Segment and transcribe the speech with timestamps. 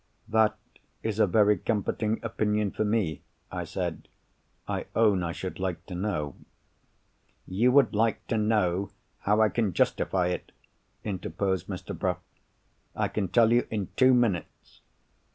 [0.27, 0.57] "That
[1.03, 4.07] is a very comforting opinion for me," I said.
[4.67, 6.37] "I own I should like to know——"
[7.45, 10.53] "You would like to know how I can justify it,"
[11.03, 11.95] interposed Mr.
[11.95, 12.17] Bruff.
[12.95, 14.81] "I can tell you in two minutes.